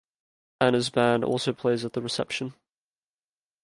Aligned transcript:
Anna's 0.59 0.89
band 0.89 1.23
also 1.23 1.53
plays 1.53 1.85
at 1.85 1.93
the 1.93 2.01
reception. 2.01 2.55